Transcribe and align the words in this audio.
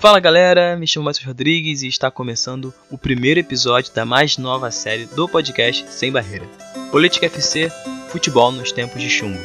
Fala 0.00 0.18
galera, 0.18 0.76
me 0.78 0.86
chamo 0.86 1.04
Márcio 1.04 1.26
Rodrigues 1.26 1.82
e 1.82 1.86
está 1.86 2.10
começando 2.10 2.72
o 2.90 2.96
primeiro 2.96 3.38
episódio 3.38 3.92
da 3.92 4.02
mais 4.02 4.38
nova 4.38 4.70
série 4.70 5.04
do 5.04 5.28
podcast 5.28 5.84
Sem 5.92 6.10
Barreira. 6.10 6.46
Política 6.90 7.26
FC, 7.26 7.70
futebol 8.08 8.50
nos 8.50 8.72
tempos 8.72 9.02
de 9.02 9.10
chumbo. 9.10 9.38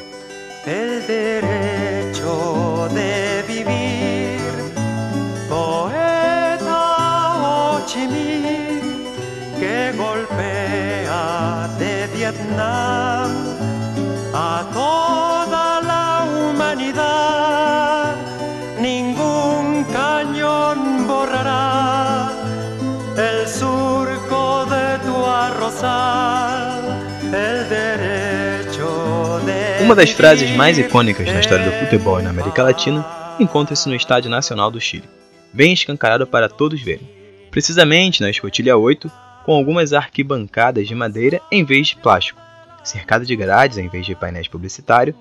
Uma 29.86 29.94
das 29.94 30.09
frases 30.09 30.49
mais 30.49 30.80
icônicas 30.80 31.27
na 31.27 31.40
história 31.40 31.63
do 31.63 31.72
futebol 31.72 32.20
na 32.20 32.31
América 32.31 32.63
Latina 32.63 33.05
encontra-se 33.40 33.88
no 33.88 33.95
Estádio 33.95 34.31
Nacional 34.31 34.72
do 34.72 34.81
Chile, 34.81 35.08
bem 35.53 35.73
escancarado 35.73 36.26
para 36.26 36.50
todos 36.50 36.81
verem. 36.81 37.08
Precisamente 37.52 38.20
na 38.20 38.31
escotilha 38.31 38.76
8, 38.76 39.12
com 39.45 39.53
algumas 39.53 39.94
arquibancadas 39.94 40.88
de 40.88 40.95
madeira 40.95 41.39
em 41.52 41.63
vez 41.63 41.89
de 41.89 41.98
plástico, 41.98 42.41
cercada 42.84 43.23
de 43.25 43.36
grades 43.36 43.77
em 43.77 43.88
vez 43.88 44.08
de 44.08 44.16
painéis 44.16 44.48
publicitários, 44.48 45.16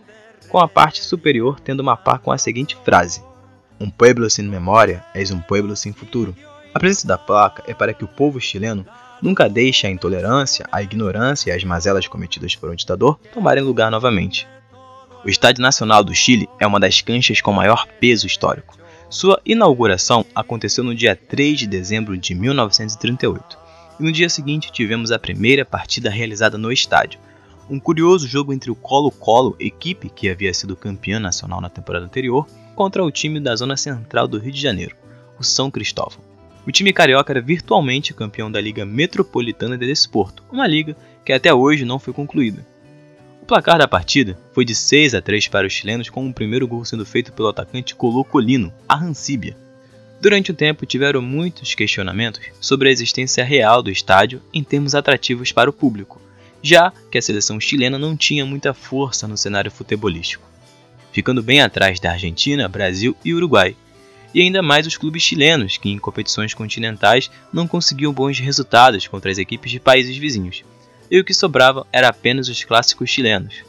com 0.48 0.58
a 0.58 0.66
parte 0.66 1.02
superior 1.02 1.60
tendo 1.60 1.80
uma 1.80 1.96
pá 1.96 2.18
com 2.18 2.32
a 2.32 2.38
seguinte 2.38 2.76
frase: 2.84 3.22
Um 3.78 3.90
pueblo 3.90 4.30
sem 4.30 4.46
memória 4.46 5.04
é 5.14 5.22
um 5.32 5.40
pueblo 5.40 5.76
sem 5.76 5.92
futuro. 5.92 6.34
A 6.72 6.80
presença 6.80 7.06
da 7.06 7.18
placa 7.18 7.62
é 7.66 7.74
para 7.74 7.92
que 7.92 8.02
o 8.02 8.08
povo 8.08 8.40
chileno 8.40 8.86
nunca 9.22 9.48
deixe 9.48 9.86
a 9.86 9.90
intolerância, 9.90 10.66
a 10.70 10.82
ignorância 10.82 11.50
e 11.50 11.56
as 11.56 11.64
mazelas 11.64 12.06
cometidas 12.06 12.54
por 12.54 12.70
um 12.70 12.74
ditador 12.74 13.18
tomarem 13.32 13.62
lugar 13.62 13.90
novamente. 13.90 14.46
O 15.24 15.28
Estádio 15.28 15.62
Nacional 15.62 16.04
do 16.04 16.14
Chile 16.14 16.48
é 16.60 16.66
uma 16.66 16.78
das 16.78 17.00
canchas 17.00 17.40
com 17.40 17.52
maior 17.52 17.86
peso 18.00 18.26
histórico. 18.26 18.76
Sua 19.08 19.40
inauguração 19.44 20.24
aconteceu 20.34 20.84
no 20.84 20.94
dia 20.94 21.16
3 21.16 21.60
de 21.60 21.66
dezembro 21.66 22.16
de 22.16 22.34
1938. 22.34 23.58
E 23.98 24.02
no 24.02 24.12
dia 24.12 24.28
seguinte 24.28 24.72
tivemos 24.72 25.12
a 25.12 25.18
primeira 25.18 25.64
partida 25.64 26.10
realizada 26.10 26.58
no 26.58 26.72
estádio, 26.72 27.20
um 27.70 27.80
curioso 27.80 28.28
jogo 28.28 28.52
entre 28.52 28.70
o 28.70 28.74
Colo-Colo, 28.74 29.56
equipe 29.58 30.10
que 30.10 30.28
havia 30.28 30.52
sido 30.52 30.76
campeã 30.76 31.18
nacional 31.18 31.60
na 31.60 31.70
temporada 31.70 32.04
anterior, 32.04 32.46
contra 32.74 33.02
o 33.02 33.10
time 33.10 33.40
da 33.40 33.56
zona 33.56 33.76
central 33.76 34.28
do 34.28 34.38
Rio 34.38 34.52
de 34.52 34.60
Janeiro, 34.60 34.96
o 35.38 35.44
São 35.44 35.70
Cristóvão. 35.70 36.33
O 36.66 36.72
time 36.72 36.92
carioca 36.92 37.32
era 37.32 37.42
virtualmente 37.42 38.14
campeão 38.14 38.50
da 38.50 38.60
Liga 38.60 38.86
Metropolitana 38.86 39.76
de 39.76 39.86
Desporto, 39.86 40.42
uma 40.50 40.66
liga 40.66 40.96
que 41.24 41.32
até 41.32 41.52
hoje 41.52 41.84
não 41.84 41.98
foi 41.98 42.14
concluída. 42.14 42.66
O 43.42 43.46
placar 43.46 43.76
da 43.76 43.86
partida 43.86 44.38
foi 44.54 44.64
de 44.64 44.74
6 44.74 45.14
a 45.14 45.20
3 45.20 45.48
para 45.48 45.66
os 45.66 45.72
chilenos, 45.74 46.08
com 46.08 46.26
o 46.26 46.32
primeiro 46.32 46.66
gol 46.66 46.82
sendo 46.82 47.04
feito 47.04 47.30
pelo 47.34 47.48
atacante 47.48 47.94
colocolino, 47.94 48.72
Arrancíbia. 48.88 49.54
Durante 50.18 50.50
o 50.50 50.54
tempo 50.54 50.86
tiveram 50.86 51.20
muitos 51.20 51.74
questionamentos 51.74 52.40
sobre 52.58 52.88
a 52.88 52.92
existência 52.92 53.44
real 53.44 53.82
do 53.82 53.90
estádio 53.90 54.40
em 54.54 54.64
termos 54.64 54.94
atrativos 54.94 55.52
para 55.52 55.68
o 55.68 55.72
público, 55.72 56.18
já 56.62 56.90
que 57.10 57.18
a 57.18 57.22
seleção 57.22 57.60
chilena 57.60 57.98
não 57.98 58.16
tinha 58.16 58.46
muita 58.46 58.72
força 58.72 59.28
no 59.28 59.36
cenário 59.36 59.70
futebolístico, 59.70 60.48
ficando 61.12 61.42
bem 61.42 61.60
atrás 61.60 62.00
da 62.00 62.12
Argentina, 62.12 62.66
Brasil 62.66 63.14
e 63.22 63.34
Uruguai, 63.34 63.76
e 64.34 64.42
ainda 64.42 64.60
mais 64.60 64.86
os 64.86 64.96
clubes 64.96 65.22
chilenos, 65.22 65.76
que 65.76 65.88
em 65.88 65.98
competições 65.98 66.52
continentais 66.52 67.30
não 67.52 67.68
conseguiam 67.68 68.12
bons 68.12 68.40
resultados 68.40 69.06
contra 69.06 69.30
as 69.30 69.38
equipes 69.38 69.70
de 69.70 69.78
países 69.78 70.16
vizinhos, 70.16 70.64
e 71.08 71.20
o 71.20 71.24
que 71.24 71.32
sobrava 71.32 71.86
era 71.92 72.08
apenas 72.08 72.48
os 72.48 72.64
clássicos 72.64 73.08
chilenos. 73.08 73.62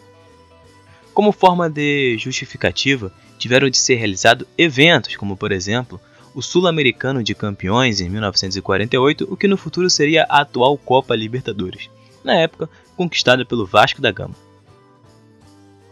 Como 1.13 1.31
forma 1.31 1.69
de 1.69 2.17
justificativa, 2.17 3.13
tiveram 3.37 3.69
de 3.69 3.77
ser 3.77 3.95
realizados 3.95 4.47
eventos, 4.57 5.15
como 5.15 5.37
por 5.37 5.51
exemplo 5.51 6.01
o 6.33 6.41
Sul-Americano 6.41 7.23
de 7.23 7.33
Campeões 7.33 8.01
em 8.01 8.09
1948, 8.09 9.25
o 9.29 9.37
que 9.37 9.47
no 9.47 9.55
futuro 9.55 9.89
seria 9.89 10.25
a 10.27 10.41
atual 10.41 10.77
Copa 10.77 11.15
Libertadores. 11.15 11.89
Na 12.23 12.33
época, 12.33 12.69
conquistada 12.97 13.45
pelo 13.45 13.65
Vasco 13.65 14.01
da 14.01 14.11
Gama. 14.11 14.44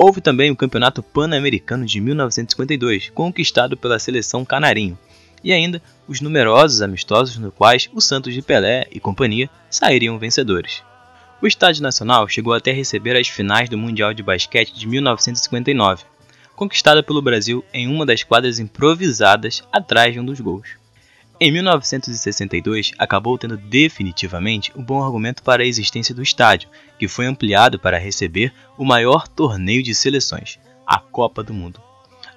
Houve 0.06 0.20
também 0.20 0.52
o 0.52 0.56
Campeonato 0.58 1.02
Pan-Americano 1.02 1.86
de 1.86 2.02
1952, 2.02 3.10
conquistado 3.12 3.78
pela 3.78 3.98
seleção 3.98 4.44
canarinho, 4.44 5.00
e 5.42 5.54
ainda 5.54 5.82
os 6.10 6.20
numerosos 6.20 6.82
amistosos 6.82 7.38
no 7.38 7.54
quais 7.54 7.90
o 7.94 8.02
Santos 8.02 8.34
de 8.34 8.42
Pelé 8.42 8.86
e 8.92 9.00
companhia 9.00 9.50
sairiam 9.70 10.20
vencedores. 10.20 10.84
O 11.42 11.48
Estádio 11.48 11.82
Nacional 11.82 12.28
chegou 12.28 12.52
até 12.52 12.74
receber 12.74 13.16
as 13.16 13.30
finais 13.30 13.70
do 13.70 13.78
Mundial 13.78 14.14
de 14.14 14.22
Basquete 14.22 14.74
de 14.74 14.86
1959, 14.86 16.04
conquistada 16.54 17.02
pelo 17.02 17.22
Brasil 17.22 17.64
em 17.74 17.88
uma 17.88 18.06
das 18.06 18.24
quadras 18.24 18.60
improvisadas 18.60 19.64
atrás 19.72 20.12
de 20.12 20.20
um 20.20 20.26
dos 20.26 20.42
gols. 20.42 20.83
Em 21.46 21.52
1962, 21.52 22.94
acabou 22.98 23.38
tendo 23.38 23.58
definitivamente 23.58 24.72
um 24.78 24.82
bom 24.82 25.04
argumento 25.04 25.44
para 25.44 25.62
a 25.62 25.66
existência 25.66 26.16
do 26.16 26.24
estádio, 26.24 26.70
que 26.98 27.06
foi 27.06 27.26
ampliado 27.26 27.78
para 27.78 28.00
receber 28.00 28.54
o 28.78 28.86
maior 28.86 29.28
torneio 29.28 29.84
de 29.84 29.94
seleções, 29.94 30.58
a 30.88 31.00
Copa 31.00 31.44
do 31.44 31.54
Mundo. 31.54 31.82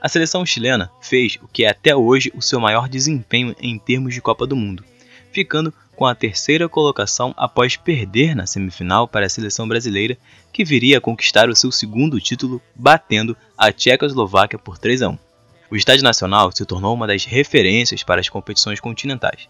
A 0.00 0.08
seleção 0.08 0.44
chilena 0.44 0.90
fez 1.00 1.38
o 1.40 1.46
que 1.46 1.64
é 1.64 1.68
até 1.68 1.94
hoje 1.94 2.32
o 2.34 2.42
seu 2.42 2.58
maior 2.58 2.88
desempenho 2.88 3.54
em 3.60 3.78
termos 3.78 4.12
de 4.12 4.20
Copa 4.20 4.44
do 4.44 4.56
Mundo, 4.56 4.82
ficando 5.30 5.72
com 5.94 6.04
a 6.04 6.12
terceira 6.12 6.68
colocação 6.68 7.32
após 7.36 7.76
perder 7.76 8.34
na 8.34 8.44
semifinal 8.44 9.06
para 9.06 9.26
a 9.26 9.28
seleção 9.30 9.68
brasileira, 9.68 10.18
que 10.52 10.64
viria 10.64 10.98
a 10.98 11.00
conquistar 11.00 11.48
o 11.48 11.54
seu 11.54 11.70
segundo 11.70 12.20
título, 12.20 12.60
batendo 12.74 13.36
a 13.56 13.70
Tchecoslováquia 13.70 14.58
por 14.58 14.78
3 14.78 15.02
a 15.02 15.10
1 15.10 15.25
o 15.70 15.76
Estádio 15.76 16.04
Nacional 16.04 16.50
se 16.52 16.64
tornou 16.64 16.94
uma 16.94 17.06
das 17.06 17.24
referências 17.24 18.02
para 18.02 18.20
as 18.20 18.28
competições 18.28 18.80
continentais, 18.80 19.48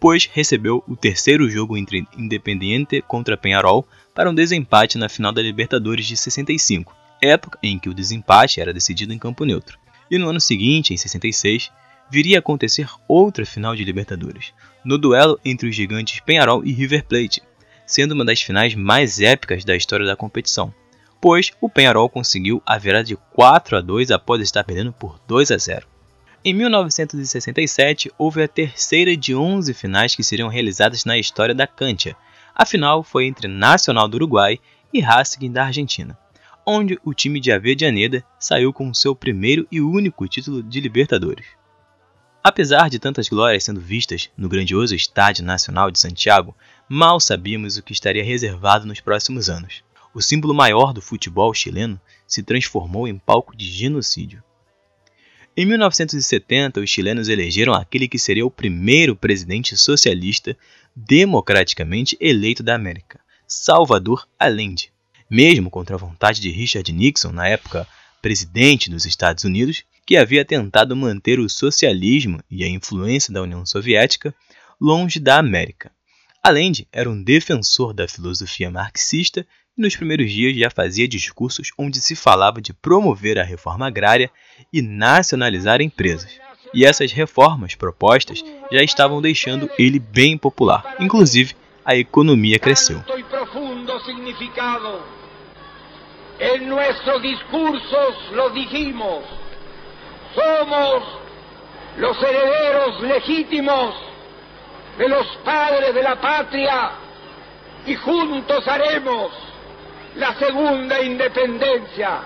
pois 0.00 0.28
recebeu 0.32 0.82
o 0.88 0.96
terceiro 0.96 1.48
jogo 1.48 1.76
entre 1.76 2.06
Independiente 2.16 3.02
contra 3.02 3.36
Penharol 3.36 3.86
para 4.14 4.28
um 4.28 4.34
desempate 4.34 4.98
na 4.98 5.08
final 5.08 5.32
da 5.32 5.40
Libertadores 5.40 6.06
de 6.06 6.16
65, 6.16 6.94
época 7.22 7.58
em 7.62 7.78
que 7.78 7.88
o 7.88 7.94
desempate 7.94 8.60
era 8.60 8.74
decidido 8.74 9.12
em 9.12 9.18
campo 9.18 9.44
neutro. 9.44 9.78
E 10.10 10.18
no 10.18 10.28
ano 10.28 10.40
seguinte, 10.40 10.92
em 10.92 10.96
66, 10.96 11.70
viria 12.10 12.38
a 12.38 12.40
acontecer 12.40 12.88
outra 13.06 13.46
final 13.46 13.76
de 13.76 13.84
Libertadores, 13.84 14.52
no 14.84 14.98
duelo 14.98 15.38
entre 15.44 15.68
os 15.68 15.76
gigantes 15.76 16.20
Penharol 16.20 16.64
e 16.64 16.72
River 16.72 17.04
Plate, 17.04 17.40
sendo 17.86 18.12
uma 18.12 18.24
das 18.24 18.42
finais 18.42 18.74
mais 18.74 19.20
épicas 19.20 19.64
da 19.64 19.76
história 19.76 20.04
da 20.04 20.16
competição 20.16 20.74
pois 21.22 21.52
o 21.60 21.68
Penharol 21.68 22.08
conseguiu 22.08 22.60
a 22.66 22.76
virada 22.76 23.04
de 23.04 23.14
4 23.14 23.76
a 23.76 23.80
2 23.80 24.10
após 24.10 24.42
estar 24.42 24.64
perdendo 24.64 24.92
por 24.92 25.20
2 25.28 25.52
a 25.52 25.56
0. 25.56 25.86
Em 26.44 26.52
1967, 26.52 28.10
houve 28.18 28.42
a 28.42 28.48
terceira 28.48 29.16
de 29.16 29.32
11 29.32 29.72
finais 29.72 30.16
que 30.16 30.24
seriam 30.24 30.48
realizadas 30.48 31.04
na 31.04 31.16
história 31.16 31.54
da 31.54 31.64
Cantia. 31.64 32.16
A 32.52 32.66
final 32.66 33.04
foi 33.04 33.26
entre 33.26 33.46
Nacional 33.46 34.08
do 34.08 34.16
Uruguai 34.16 34.58
e 34.92 34.98
Racing 34.98 35.52
da 35.52 35.66
Argentina, 35.66 36.18
onde 36.66 36.98
o 37.04 37.14
time 37.14 37.38
de 37.38 37.52
Avedianeda 37.52 38.24
saiu 38.36 38.72
com 38.72 38.92
seu 38.92 39.14
primeiro 39.14 39.64
e 39.70 39.80
único 39.80 40.26
título 40.26 40.60
de 40.60 40.80
Libertadores. 40.80 41.46
Apesar 42.42 42.90
de 42.90 42.98
tantas 42.98 43.28
glórias 43.28 43.62
sendo 43.62 43.80
vistas 43.80 44.28
no 44.36 44.48
grandioso 44.48 44.92
Estádio 44.92 45.44
Nacional 45.44 45.88
de 45.92 46.00
Santiago, 46.00 46.56
mal 46.88 47.20
sabíamos 47.20 47.76
o 47.76 47.82
que 47.84 47.92
estaria 47.92 48.24
reservado 48.24 48.88
nos 48.88 48.98
próximos 48.98 49.48
anos 49.48 49.84
o 50.14 50.20
símbolo 50.20 50.54
maior 50.54 50.92
do 50.92 51.00
futebol 51.00 51.52
chileno 51.54 52.00
se 52.26 52.42
transformou 52.42 53.06
em 53.08 53.18
palco 53.18 53.56
de 53.56 53.64
genocídio. 53.70 54.42
Em 55.56 55.66
1970, 55.66 56.80
os 56.80 56.88
chilenos 56.88 57.28
elegeram 57.28 57.74
aquele 57.74 58.08
que 58.08 58.18
seria 58.18 58.46
o 58.46 58.50
primeiro 58.50 59.14
presidente 59.14 59.76
socialista 59.76 60.56
democraticamente 60.96 62.16
eleito 62.18 62.62
da 62.62 62.74
América, 62.74 63.20
Salvador 63.46 64.26
Allende. 64.38 64.90
Mesmo 65.28 65.70
contra 65.70 65.96
a 65.96 65.98
vontade 65.98 66.40
de 66.40 66.50
Richard 66.50 66.90
Nixon, 66.90 67.32
na 67.32 67.48
época 67.48 67.86
presidente 68.22 68.88
dos 68.88 69.04
Estados 69.04 69.44
Unidos, 69.44 69.84
que 70.06 70.16
havia 70.16 70.44
tentado 70.44 70.96
manter 70.96 71.38
o 71.38 71.48
socialismo 71.48 72.42
e 72.50 72.64
a 72.64 72.68
influência 72.68 73.32
da 73.32 73.42
União 73.42 73.64
Soviética 73.66 74.34
longe 74.80 75.20
da 75.20 75.38
América. 75.38 75.92
Allende 76.42 76.88
era 76.90 77.08
um 77.08 77.22
defensor 77.22 77.92
da 77.92 78.08
filosofia 78.08 78.70
marxista 78.70 79.46
e 79.76 79.82
nos 79.82 79.96
primeiros 79.96 80.30
dias 80.30 80.56
já 80.56 80.70
fazia 80.70 81.08
discursos 81.08 81.70
onde 81.78 82.00
se 82.00 82.14
falava 82.14 82.60
de 82.60 82.72
promover 82.72 83.38
a 83.38 83.44
reforma 83.44 83.86
agrária 83.86 84.30
e 84.72 84.82
nacionalizar 84.82 85.80
empresas. 85.80 86.40
E 86.74 86.84
essas 86.84 87.12
reformas 87.12 87.74
propostas 87.74 88.42
já 88.70 88.82
estavam 88.82 89.20
deixando 89.20 89.70
ele 89.78 89.98
bem 89.98 90.38
popular. 90.38 90.96
Inclusive, 91.00 91.54
a 91.84 91.96
economia 91.96 92.58
cresceu. 92.58 93.02
En 96.40 96.66
nuestros 96.66 97.22
discursos 97.22 98.32
lo 98.32 98.50
dijimos. 98.50 99.24
Somos 100.34 101.04
los 101.98 102.16
herederos 102.22 103.00
legítimos 103.02 103.94
de 104.98 105.08
los 105.08 105.26
padres 105.44 105.94
de 105.94 106.02
la 106.02 106.20
patria 106.20 106.92
y 107.86 107.94
juntos 107.94 108.66
haremos 108.66 109.51
la 110.16 110.34
segunda 110.34 111.00
independencia, 111.00 112.20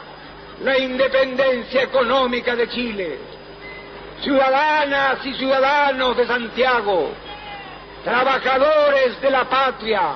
la 0.63 0.79
independencia 0.79 1.83
económica 1.83 2.57
de 2.57 2.69
Chile. 2.69 3.19
Ciudadanas 4.23 5.25
y 5.25 5.35
ciudadanos 5.35 6.17
de 6.17 6.27
Santiago, 6.27 7.11
trabajadores 8.03 9.21
de 9.21 9.31
la 9.31 9.45
patria, 9.45 10.15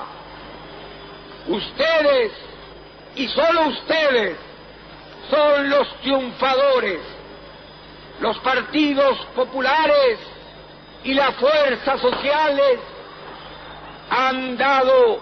ustedes 1.47 2.31
y 3.15 3.27
solo 3.27 3.67
ustedes 3.67 4.37
son 5.29 5.69
los 5.69 5.95
triunfadores. 6.01 6.99
Los 8.19 8.37
partidos 8.39 9.17
populares 9.35 10.19
y 11.03 11.13
las 11.13 11.33
fuerzas 11.35 12.01
sociales 12.01 12.79
han 14.09 14.57
dado 14.57 15.19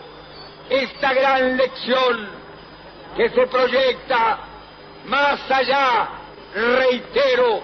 esta 0.70 1.14
gran 1.14 1.58
lección 1.58 2.39
que 3.16 3.30
se 3.30 3.48
proyecta 3.48 4.40
más 5.06 5.40
allá, 5.50 6.10
reitero, 6.54 7.62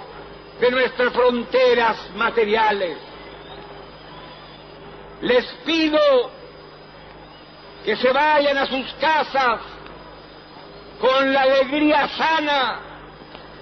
de 0.60 0.72
nuestras 0.72 1.14
fronteras 1.14 1.98
materiales. 2.16 2.98
Les 5.22 5.46
pido 5.66 6.00
que 7.84 7.96
se 7.96 8.12
vayan 8.12 8.58
a 8.58 8.66
sus 8.66 8.94
casas 8.94 9.62
con 11.00 11.34
la 11.34 11.42
alegría 11.42 12.08
sana 12.10 12.80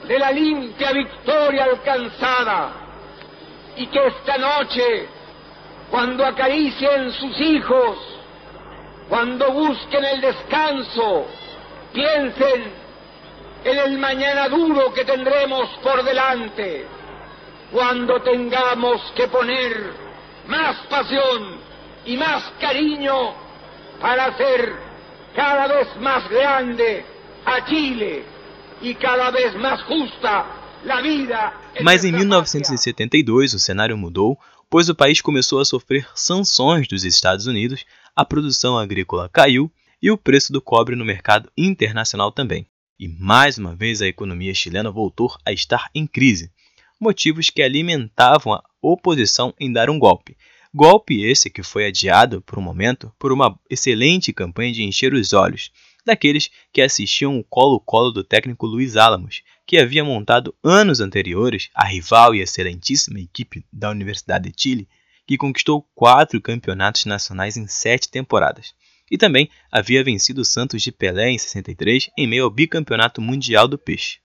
de 0.07 0.19
la 0.19 0.31
limpia 0.31 0.91
victoria 0.91 1.65
alcanzada 1.65 2.71
y 3.75 3.88
que 3.88 4.07
esta 4.07 4.38
noche, 4.38 5.07
cuando 5.89 6.25
acaricien 6.25 7.12
sus 7.12 7.39
hijos, 7.41 7.97
cuando 9.09 9.51
busquen 9.51 10.06
el 10.06 10.21
descanso, 10.21 11.27
piensen 11.94 12.72
en 13.63 13.78
el 13.78 13.98
mañana 13.98 14.50
duro 14.50 14.94
que 14.94 15.06
tendremos 15.06 15.69
por 15.81 16.04
delante, 16.04 16.86
cuando 17.72 18.22
tengamos 18.22 19.01
que 19.16 19.28
poner 19.28 19.94
más 20.48 20.78
pasión 20.88 21.57
y 22.06 22.18
más 22.18 22.44
cariño 22.60 23.34
para 24.01 24.25
hacer 24.25 24.74
cada 25.36 25.68
vez 25.68 25.95
más 26.01 26.28
grande 26.30 27.06
a 27.45 27.66
Chile 27.66 28.25
e 28.81 28.94
cada 28.95 29.31
vez 29.31 29.56
mais 29.56 29.81
justa 29.84 30.45
a 30.90 31.01
vida. 31.01 31.54
Mas 31.81 32.04
em 32.04 32.12
1972 32.12 33.54
o 33.54 33.60
cenário 33.60 33.98
mudou, 33.98 34.38
pois 34.69 34.90
o 34.90 34.95
país 34.95 35.22
começou 35.22 35.60
a 35.60 35.66
sofrer 35.66 36.06
sanções 36.13 36.88
dos 36.88 37.06
Estados 37.06 37.48
Unidos, 37.48 37.86
a 38.16 38.25
produção 38.25 38.78
agrícola 38.78 39.30
caiu 39.31 39.72
e 40.04 40.12
o 40.12 40.18
preço 40.18 40.52
do 40.52 40.62
cobre 40.62 40.98
no 40.98 41.06
mercado 41.06 41.50
internacional 41.58 42.30
também. 42.30 42.68
E 43.00 43.08
mais 43.08 43.58
uma 43.58 43.74
vez 43.74 44.02
a 44.02 44.08
economia 44.08 44.54
chilena 44.54 44.92
voltou 44.92 45.34
a 45.46 45.54
estar 45.54 45.90
em 45.96 46.06
crise, 46.06 46.52
motivos 47.00 47.50
que 47.50 47.62
alimentavam 47.62 48.52
a 48.52 48.64
oposição 48.82 49.54
em 49.58 49.72
dar 49.72 49.90
um 49.90 49.98
golpe. 49.98 50.36
Golpe 50.76 51.24
esse 51.24 51.50
que 51.50 51.64
foi 51.64 51.88
adiado 51.88 52.42
por 52.42 52.60
um 52.60 52.62
momento 52.62 53.14
por 53.18 53.32
uma 53.32 53.58
excelente 53.70 54.34
campanha 54.34 54.74
de 54.74 54.84
encher 54.84 55.14
os 55.14 55.32
olhos 55.32 55.72
daqueles 56.06 56.52
que 56.74 56.82
assistiam 56.82 57.40
o 57.40 57.44
colo-colo 57.46 58.12
do 58.12 58.26
técnico 58.26 58.68
Luiz 58.68 58.98
Álamos, 58.98 59.42
que 59.66 59.78
havia 59.78 60.04
montado 60.04 60.54
anos 60.62 61.00
anteriores 61.00 61.70
a 61.74 61.86
rival 61.86 62.36
e 62.36 62.42
excelentíssima 62.42 63.22
equipe 63.22 63.66
da 63.72 63.90
Universidade 63.90 64.52
de 64.52 64.62
Chile, 64.62 64.90
que 65.26 65.38
conquistou 65.38 65.88
quatro 65.96 66.42
campeonatos 66.42 67.06
nacionais 67.06 67.56
em 67.56 67.68
sete 67.68 68.10
temporadas. 68.10 68.74
E 69.10 69.18
também 69.18 69.50
havia 69.72 70.04
vencido 70.04 70.42
o 70.42 70.46
Santos 70.46 70.82
de 70.82 70.92
Pelé 70.92 71.30
em 71.30 71.38
63 71.38 72.10
em 72.18 72.28
meio 72.28 72.46
ao 72.46 72.50
bicampeonato 72.50 73.22
mundial 73.22 73.68
do 73.68 73.78
peixe. 73.78 74.20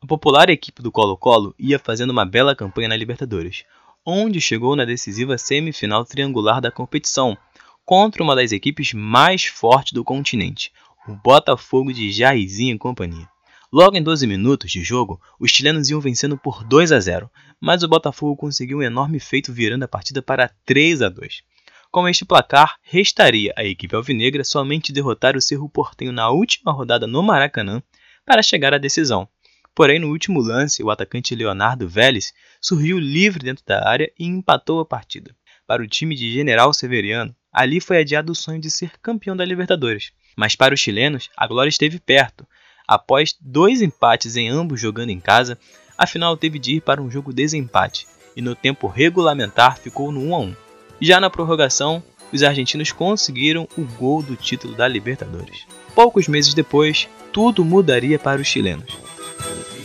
A 0.00 0.06
popular 0.06 0.48
equipe 0.48 0.80
do 0.80 0.92
Colo-Colo 0.92 1.54
ia 1.58 1.78
fazendo 1.78 2.10
uma 2.10 2.24
bela 2.24 2.54
campanha 2.54 2.88
na 2.88 2.96
Libertadores, 2.96 3.64
onde 4.06 4.40
chegou 4.40 4.76
na 4.76 4.84
decisiva 4.84 5.36
semifinal 5.36 6.04
triangular 6.04 6.60
da 6.60 6.70
competição, 6.70 7.36
contra 7.84 8.22
uma 8.22 8.36
das 8.36 8.52
equipes 8.52 8.92
mais 8.92 9.46
fortes 9.46 9.92
do 9.92 10.04
continente, 10.04 10.72
o 11.08 11.16
Botafogo 11.16 11.92
de 11.92 12.12
Jairzinho 12.12 12.76
e 12.76 12.78
companhia. 12.78 13.28
Logo 13.72 13.96
em 13.96 14.02
12 14.02 14.26
minutos 14.26 14.70
de 14.70 14.82
jogo, 14.82 15.20
os 15.38 15.50
chilenos 15.50 15.90
iam 15.90 16.00
vencendo 16.00 16.38
por 16.38 16.64
2 16.64 16.92
a 16.92 17.00
0, 17.00 17.30
mas 17.60 17.82
o 17.82 17.88
Botafogo 17.88 18.36
conseguiu 18.36 18.78
um 18.78 18.82
enorme 18.82 19.18
feito 19.18 19.52
virando 19.52 19.82
a 19.82 19.88
partida 19.88 20.22
para 20.22 20.48
3 20.64 21.02
a 21.02 21.08
2. 21.08 21.42
Com 21.90 22.06
este 22.06 22.22
placar, 22.22 22.76
restaria 22.82 23.54
à 23.56 23.64
equipe 23.64 23.96
alvinegra 23.96 24.44
somente 24.44 24.92
derrotar 24.92 25.36
o 25.36 25.40
Cerro 25.40 25.70
Portenho 25.70 26.12
na 26.12 26.28
última 26.28 26.70
rodada 26.70 27.06
no 27.06 27.22
Maracanã 27.22 27.82
para 28.26 28.42
chegar 28.42 28.74
à 28.74 28.78
decisão. 28.78 29.26
Porém, 29.74 29.98
no 29.98 30.08
último 30.08 30.38
lance, 30.38 30.82
o 30.82 30.90
atacante 30.90 31.34
Leonardo 31.34 31.88
Vélez 31.88 32.34
surgiu 32.60 32.98
livre 32.98 33.42
dentro 33.42 33.64
da 33.64 33.88
área 33.88 34.12
e 34.18 34.26
empatou 34.26 34.80
a 34.80 34.84
partida. 34.84 35.34
Para 35.66 35.82
o 35.82 35.86
time 35.86 36.14
de 36.14 36.30
General 36.30 36.74
Severiano, 36.74 37.34
ali 37.50 37.80
foi 37.80 38.00
adiado 38.00 38.32
o 38.32 38.34
sonho 38.34 38.60
de 38.60 38.70
ser 38.70 38.92
campeão 39.00 39.34
da 39.34 39.44
Libertadores. 39.44 40.12
Mas 40.36 40.54
para 40.54 40.74
os 40.74 40.80
chilenos, 40.80 41.30
a 41.34 41.46
glória 41.46 41.70
esteve 41.70 41.98
perto. 41.98 42.46
Após 42.86 43.34
dois 43.40 43.80
empates 43.80 44.36
em 44.36 44.50
ambos 44.50 44.78
jogando 44.78 45.10
em 45.10 45.20
casa, 45.20 45.58
a 45.96 46.06
final 46.06 46.36
teve 46.36 46.58
de 46.58 46.76
ir 46.76 46.80
para 46.82 47.00
um 47.00 47.10
jogo 47.10 47.32
desempate 47.32 48.06
e 48.36 48.42
no 48.42 48.54
tempo 48.54 48.88
regulamentar 48.88 49.78
ficou 49.78 50.12
no 50.12 50.20
1 50.20 50.34
a 50.34 50.38
1. 50.40 50.67
Já 51.00 51.20
na 51.20 51.30
prorrogação, 51.30 52.02
os 52.32 52.42
argentinos 52.42 52.92
conseguiram 52.92 53.68
o 53.76 53.82
gol 53.82 54.22
do 54.22 54.36
título 54.36 54.74
da 54.74 54.86
Libertadores. 54.88 55.66
Poucos 55.94 56.28
meses 56.28 56.54
depois, 56.54 57.08
tudo 57.32 57.64
mudaria 57.64 58.18
para 58.18 58.40
os 58.40 58.48
chilenos. 58.48 58.98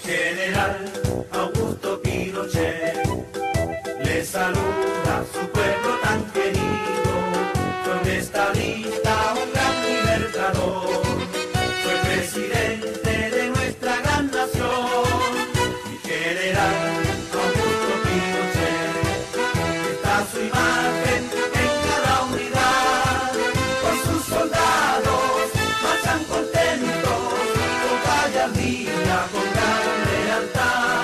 General 0.05 0.75
Augusto 1.31 1.99
Pinochet, 1.99 2.93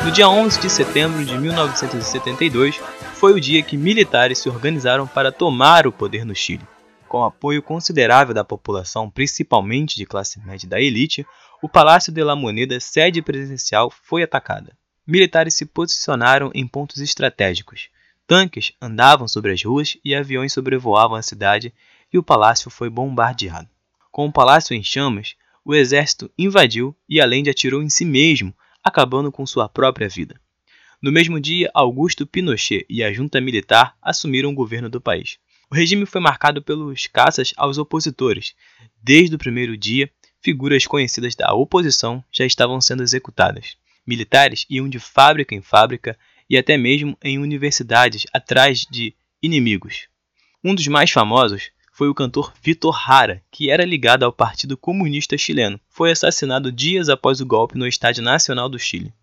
No 0.09 0.15
dia 0.15 0.27
11 0.27 0.59
de 0.59 0.71
setembro 0.71 1.23
de 1.23 1.37
1972, 1.37 2.77
foi 3.13 3.31
o 3.33 3.39
dia 3.39 3.61
que 3.61 3.77
militares 3.77 4.39
se 4.39 4.49
organizaram 4.49 5.05
para 5.05 5.31
tomar 5.31 5.85
o 5.85 5.91
poder 5.91 6.25
no 6.25 6.33
Chile. 6.33 6.67
Com 7.07 7.23
apoio 7.23 7.61
considerável 7.61 8.33
da 8.33 8.43
população, 8.43 9.07
principalmente 9.07 9.95
de 9.95 10.07
classe 10.07 10.39
média 10.39 10.67
da 10.67 10.81
elite, 10.81 11.27
o 11.61 11.69
Palácio 11.69 12.11
de 12.11 12.23
la 12.23 12.35
Moneda, 12.35 12.79
sede 12.79 13.21
presidencial, 13.21 13.93
foi 14.01 14.23
atacada. 14.23 14.75
Militares 15.05 15.53
se 15.53 15.63
posicionaram 15.63 16.49
em 16.55 16.65
pontos 16.67 16.97
estratégicos. 16.97 17.89
Tanques 18.25 18.73
andavam 18.81 19.27
sobre 19.27 19.53
as 19.53 19.63
ruas 19.63 19.95
e 20.03 20.15
aviões 20.15 20.51
sobrevoavam 20.51 21.17
a 21.17 21.21
cidade 21.21 21.71
e 22.11 22.17
o 22.17 22.23
palácio 22.23 22.71
foi 22.71 22.89
bombardeado. 22.89 23.69
Com 24.11 24.25
o 24.25 24.33
palácio 24.33 24.73
em 24.73 24.81
chamas, 24.81 25.35
o 25.63 25.75
exército 25.75 26.31
invadiu 26.35 26.95
e 27.07 27.21
além 27.21 27.43
de 27.43 27.51
atirou 27.51 27.83
em 27.83 27.89
si 27.89 28.05
mesmo, 28.05 28.51
acabando 28.89 29.31
com 29.31 29.45
sua 29.45 29.69
própria 29.69 30.09
vida. 30.09 30.35
No 31.01 31.11
mesmo 31.11 31.39
dia, 31.39 31.71
Augusto 31.73 32.27
Pinochet 32.27 32.85
e 32.89 33.01
a 33.01 33.13
junta 33.13 33.39
militar 33.39 33.95
assumiram 34.01 34.49
o 34.49 34.53
governo 34.53 34.89
do 34.89 34.99
país. 34.99 35.37
O 35.71 35.75
regime 35.75 36.05
foi 36.05 36.19
marcado 36.19 36.61
pelos 36.61 37.07
caças 37.07 37.53
aos 37.55 37.77
opositores. 37.77 38.53
Desde 39.01 39.35
o 39.35 39.39
primeiro 39.39 39.77
dia, 39.77 40.11
figuras 40.41 40.85
conhecidas 40.85 41.35
da 41.35 41.53
oposição 41.53 42.23
já 42.31 42.45
estavam 42.45 42.81
sendo 42.81 43.03
executadas. 43.03 43.77
Militares 44.05 44.65
iam 44.69 44.89
de 44.89 44.99
fábrica 44.99 45.55
em 45.55 45.61
fábrica 45.61 46.17
e 46.49 46.57
até 46.57 46.75
mesmo 46.75 47.17
em 47.23 47.37
universidades 47.37 48.25
atrás 48.33 48.85
de 48.89 49.13
inimigos. 49.41 50.07
Um 50.63 50.75
dos 50.75 50.87
mais 50.87 51.11
famosos 51.11 51.71
foi 51.99 52.07
o 52.07 52.15
cantor 52.15 52.53
Vitor 52.63 52.97
Hara, 53.11 53.43
que 53.51 53.69
era 53.69 53.83
ligado 53.83 54.23
ao 54.23 54.31
Partido 54.31 54.77
Comunista 54.77 55.37
Chileno. 55.37 55.77
Foi 55.89 56.11
assassinado 56.11 56.71
dias 56.71 57.09
após 57.09 57.41
o 57.41 57.45
golpe 57.45 57.77
no 57.77 57.85
Estádio 57.85 58.23
Nacional 58.23 58.69
do 58.69 58.79
Chile. 58.79 59.13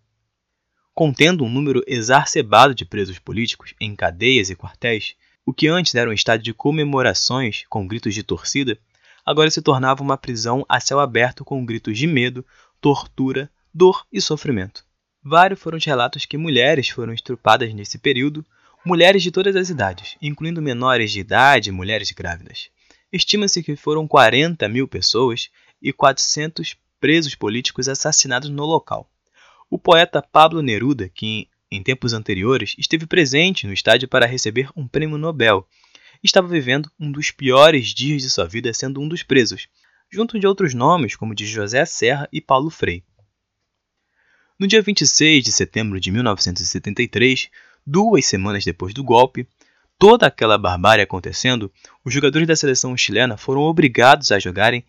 Contendo 0.93 1.43
um 1.43 1.49
número 1.49 1.83
exacerbado 1.87 2.75
de 2.75 2.85
presos 2.85 3.17
políticos 3.17 3.73
em 3.81 3.95
cadeias 3.95 4.51
e 4.51 4.55
quartéis, 4.55 5.15
o 5.43 5.51
que 5.51 5.67
antes 5.67 5.95
era 5.95 6.07
um 6.07 6.13
estádio 6.13 6.43
de 6.43 6.53
comemorações 6.53 7.63
com 7.67 7.87
gritos 7.87 8.13
de 8.13 8.21
torcida, 8.21 8.77
agora 9.25 9.49
se 9.49 9.63
tornava 9.63 10.03
uma 10.03 10.15
prisão 10.15 10.63
a 10.69 10.79
céu 10.79 10.99
aberto 10.99 11.43
com 11.43 11.65
gritos 11.65 11.97
de 11.97 12.05
medo, 12.05 12.45
tortura, 12.79 13.49
dor 13.73 14.05
e 14.13 14.21
sofrimento. 14.21 14.85
Vários 15.23 15.59
foram 15.59 15.79
os 15.79 15.85
relatos 15.85 16.27
que 16.27 16.37
mulheres 16.37 16.89
foram 16.89 17.11
estrupadas 17.11 17.73
nesse 17.73 17.97
período, 17.97 18.45
mulheres 18.87 19.21
de 19.21 19.31
todas 19.31 19.53
as 19.57 19.69
idades, 19.69 20.15
incluindo 20.21 20.61
menores 20.61 21.11
de 21.11 21.19
idade 21.19 21.69
e 21.69 21.73
mulheres 21.73 22.09
grávidas. 22.11 22.69
Estima-se 23.11 23.61
que 23.61 23.75
foram 23.75 24.07
40 24.07 24.65
mil 24.69 24.87
pessoas 24.87 25.49
e 25.81 25.91
400 25.91 26.77
presos 26.97 27.35
políticos 27.35 27.89
assassinados 27.89 28.49
no 28.49 28.63
local. 28.63 29.11
O 29.69 29.77
poeta 29.77 30.21
Pablo 30.21 30.61
Neruda, 30.61 31.09
que 31.09 31.49
em 31.69 31.83
tempos 31.83 32.13
anteriores 32.13 32.75
esteve 32.77 33.05
presente 33.05 33.67
no 33.67 33.73
estádio 33.73 34.07
para 34.07 34.25
receber 34.25 34.69
um 34.73 34.87
prêmio 34.87 35.17
Nobel, 35.17 35.67
estava 36.23 36.47
vivendo 36.47 36.89
um 36.97 37.11
dos 37.11 37.29
piores 37.29 37.89
dias 37.89 38.21
de 38.21 38.29
sua 38.29 38.47
vida 38.47 38.73
sendo 38.73 39.01
um 39.01 39.07
dos 39.07 39.21
presos, 39.21 39.67
junto 40.09 40.39
de 40.39 40.47
outros 40.47 40.73
nomes 40.73 41.13
como 41.13 41.35
de 41.35 41.45
José 41.45 41.85
Serra 41.85 42.29
e 42.31 42.39
Paulo 42.39 42.69
Freire. 42.69 43.03
No 44.57 44.65
dia 44.65 44.81
26 44.81 45.43
de 45.43 45.51
setembro 45.51 45.99
de 45.99 46.09
1973, 46.09 47.49
duas 47.87 48.25
semanas 48.25 48.65
depois 48.65 48.93
do 48.93 49.01
golpe, 49.01 49.47
toda 49.97 50.27
aquela 50.27 50.57
barbárie 50.57 51.01
acontecendo, 51.01 51.71
os 52.03 52.13
jogadores 52.13 52.45
da 52.45 52.55
seleção 52.55 52.97
chilena 52.97 53.37
foram 53.37 53.61
obrigados 53.61 54.29
a 54.33 54.39
jogarem 54.39 54.83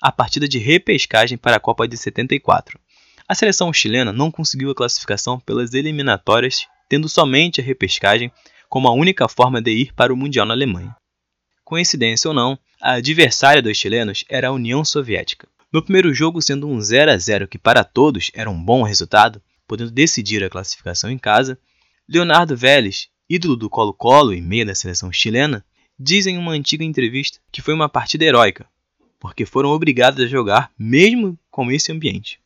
a 0.00 0.12
partida 0.12 0.46
de 0.46 0.58
repescagem 0.58 1.38
para 1.38 1.56
a 1.56 1.60
Copa 1.60 1.88
de 1.88 1.96
74. 1.96 2.78
A 3.26 3.34
seleção 3.34 3.72
chilena 3.72 4.12
não 4.12 4.30
conseguiu 4.30 4.70
a 4.70 4.74
classificação 4.74 5.40
pelas 5.40 5.72
eliminatórias, 5.72 6.66
tendo 6.90 7.08
somente 7.08 7.62
a 7.62 7.64
repescagem 7.64 8.30
como 8.68 8.86
a 8.86 8.92
única 8.92 9.26
forma 9.26 9.62
de 9.62 9.70
ir 9.70 9.94
para 9.94 10.12
o 10.12 10.16
Mundial 10.16 10.44
na 10.44 10.52
Alemanha. 10.52 10.94
Coincidência 11.64 12.28
ou 12.28 12.34
não, 12.34 12.58
a 12.82 12.94
adversária 12.94 13.62
dos 13.62 13.78
chilenos 13.78 14.26
era 14.28 14.48
a 14.48 14.52
União 14.52 14.84
Soviética. 14.84 15.48
No 15.72 15.82
primeiro 15.82 16.12
jogo, 16.12 16.42
sendo 16.42 16.68
um 16.68 16.78
0 16.78 17.10
a 17.10 17.16
0 17.16 17.48
que 17.48 17.56
para 17.56 17.82
todos 17.82 18.30
era 18.34 18.50
um 18.50 18.62
bom 18.62 18.82
resultado, 18.82 19.40
podendo 19.66 19.90
decidir 19.90 20.44
a 20.44 20.50
classificação 20.50 21.10
em 21.10 21.16
casa, 21.16 21.58
Leonardo 22.06 22.54
Vélez, 22.54 23.08
ídolo 23.28 23.56
do 23.56 23.70
Colo-Colo 23.70 24.34
e 24.34 24.40
meia 24.40 24.66
da 24.66 24.74
seleção 24.74 25.10
chilena, 25.10 25.64
diz 25.98 26.26
em 26.26 26.36
uma 26.36 26.52
antiga 26.52 26.84
entrevista 26.84 27.38
que 27.50 27.62
foi 27.62 27.72
uma 27.72 27.88
partida 27.88 28.24
heróica, 28.26 28.68
porque 29.18 29.46
foram 29.46 29.70
obrigados 29.70 30.22
a 30.22 30.26
jogar 30.26 30.70
mesmo 30.78 31.38
com 31.50 31.72
esse 31.72 31.90
ambiente. 31.90 32.38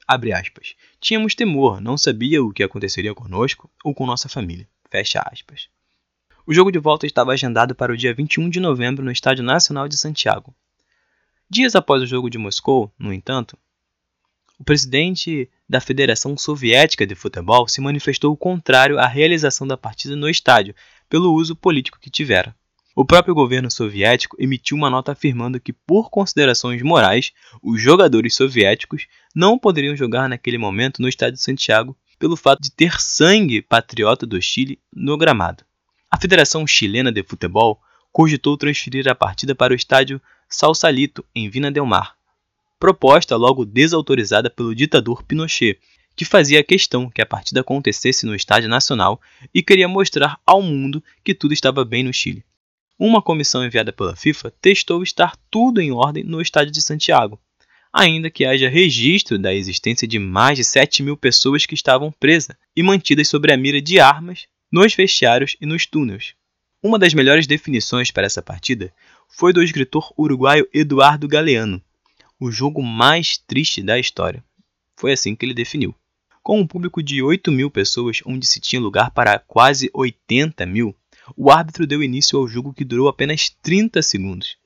Tínhamos 1.00 1.34
temor, 1.34 1.80
não 1.80 1.98
sabia 1.98 2.40
o 2.40 2.52
que 2.52 2.62
aconteceria 2.62 3.12
conosco 3.12 3.68
ou 3.82 3.92
com 3.92 4.06
nossa 4.06 4.28
família. 4.28 4.68
Fecha 4.88 5.20
aspas. 5.26 5.68
O 6.46 6.54
jogo 6.54 6.70
de 6.70 6.78
volta 6.78 7.04
estava 7.04 7.32
agendado 7.32 7.74
para 7.74 7.92
o 7.92 7.96
dia 7.96 8.14
21 8.14 8.48
de 8.48 8.60
novembro 8.60 9.04
no 9.04 9.10
Estádio 9.10 9.42
Nacional 9.42 9.88
de 9.88 9.96
Santiago. 9.96 10.54
Dias 11.50 11.74
após 11.74 12.00
o 12.00 12.06
jogo 12.06 12.30
de 12.30 12.38
Moscou, 12.38 12.92
no 12.96 13.12
entanto, 13.12 13.58
o 14.56 14.62
presidente 14.62 15.50
da 15.68 15.80
Federação 15.80 16.36
Soviética 16.36 17.06
de 17.06 17.14
Futebol 17.14 17.68
se 17.68 17.80
manifestou 17.80 18.36
contrário 18.36 18.98
à 18.98 19.06
realização 19.06 19.66
da 19.66 19.76
partida 19.76 20.16
no 20.16 20.28
estádio, 20.28 20.74
pelo 21.08 21.32
uso 21.32 21.54
político 21.54 21.98
que 22.00 22.10
tivera. 22.10 22.54
O 22.96 23.04
próprio 23.04 23.34
governo 23.34 23.70
soviético 23.70 24.36
emitiu 24.40 24.76
uma 24.76 24.90
nota 24.90 25.12
afirmando 25.12 25.60
que, 25.60 25.72
por 25.72 26.10
considerações 26.10 26.82
morais, 26.82 27.32
os 27.62 27.80
jogadores 27.80 28.34
soviéticos 28.34 29.06
não 29.32 29.56
poderiam 29.56 29.94
jogar 29.94 30.28
naquele 30.28 30.58
momento 30.58 31.00
no 31.00 31.08
estádio 31.08 31.34
de 31.34 31.42
Santiago 31.42 31.96
pelo 32.18 32.36
fato 32.36 32.60
de 32.60 32.72
ter 32.72 33.00
sangue 33.00 33.62
patriota 33.62 34.26
do 34.26 34.42
Chile 34.42 34.80
no 34.92 35.16
gramado. 35.16 35.62
A 36.10 36.18
Federação 36.18 36.66
Chilena 36.66 37.12
de 37.12 37.22
Futebol 37.22 37.80
cogitou 38.10 38.56
transferir 38.56 39.06
a 39.08 39.14
partida 39.14 39.54
para 39.54 39.72
o 39.72 39.76
estádio 39.76 40.20
Salsalito, 40.48 41.24
em 41.32 41.48
Vina 41.48 41.70
del 41.70 41.86
Mar. 41.86 42.17
Proposta 42.78 43.34
logo 43.36 43.64
desautorizada 43.64 44.48
pelo 44.48 44.74
ditador 44.74 45.24
Pinochet, 45.24 45.80
que 46.14 46.24
fazia 46.24 46.64
questão 46.64 47.10
que 47.10 47.20
a 47.20 47.26
partida 47.26 47.60
acontecesse 47.60 48.24
no 48.24 48.34
Estádio 48.34 48.68
Nacional 48.68 49.20
e 49.54 49.62
queria 49.62 49.88
mostrar 49.88 50.38
ao 50.46 50.62
mundo 50.62 51.02
que 51.24 51.34
tudo 51.34 51.54
estava 51.54 51.84
bem 51.84 52.02
no 52.02 52.12
Chile. 52.12 52.44
Uma 52.98 53.22
comissão 53.22 53.64
enviada 53.64 53.92
pela 53.92 54.16
FIFA 54.16 54.52
testou 54.60 55.02
estar 55.02 55.36
tudo 55.50 55.80
em 55.80 55.92
ordem 55.92 56.24
no 56.24 56.40
estádio 56.40 56.72
de 56.72 56.82
Santiago, 56.82 57.40
ainda 57.92 58.30
que 58.30 58.44
haja 58.44 58.68
registro 58.68 59.38
da 59.38 59.54
existência 59.54 60.06
de 60.06 60.18
mais 60.18 60.58
de 60.58 60.64
7 60.64 61.02
mil 61.02 61.16
pessoas 61.16 61.66
que 61.66 61.74
estavam 61.74 62.12
presas 62.12 62.56
e 62.76 62.82
mantidas 62.82 63.28
sob 63.28 63.52
a 63.52 63.56
mira 63.56 63.80
de 63.80 64.00
armas 64.00 64.46
nos 64.70 64.94
vestiários 64.94 65.56
e 65.60 65.66
nos 65.66 65.86
túneis. 65.86 66.34
Uma 66.82 66.98
das 66.98 67.14
melhores 67.14 67.46
definições 67.46 68.10
para 68.10 68.26
essa 68.26 68.42
partida 68.42 68.92
foi 69.28 69.52
do 69.52 69.62
escritor 69.62 70.12
uruguaio 70.16 70.68
Eduardo 70.72 71.26
Galeano, 71.26 71.82
o 72.40 72.50
jogo 72.50 72.82
mais 72.82 73.36
triste 73.36 73.82
da 73.82 73.98
história. 73.98 74.44
Foi 74.96 75.12
assim 75.12 75.34
que 75.34 75.44
ele 75.44 75.54
definiu. 75.54 75.94
Com 76.42 76.60
um 76.60 76.66
público 76.66 77.02
de 77.02 77.22
8 77.22 77.50
mil 77.50 77.70
pessoas, 77.70 78.20
onde 78.24 78.46
se 78.46 78.60
tinha 78.60 78.80
lugar 78.80 79.10
para 79.10 79.38
quase 79.38 79.90
80 79.92 80.64
mil, 80.66 80.94
o 81.36 81.50
árbitro 81.50 81.86
deu 81.86 82.02
início 82.02 82.38
ao 82.38 82.48
jogo 82.48 82.72
que 82.72 82.84
durou 82.84 83.08
apenas 83.08 83.50
30 83.62 84.00
segundos. 84.02 84.56